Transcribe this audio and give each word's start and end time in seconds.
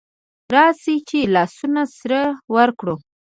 راسئ 0.53 0.95
چي 1.09 1.19
لاسونه 1.33 1.81
سره 1.97 2.21
ورکړو 2.55 2.95